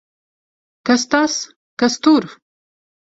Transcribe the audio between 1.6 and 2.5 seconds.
Kas tur!